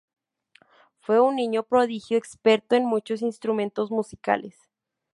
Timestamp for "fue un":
0.99-1.35